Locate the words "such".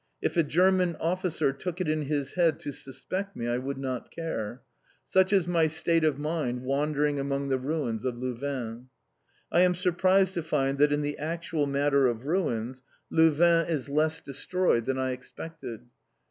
5.05-5.31